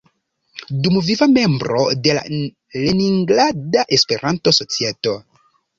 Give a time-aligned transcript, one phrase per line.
[0.87, 5.19] Dumviva membro de Leningrada Espertanto-Societo.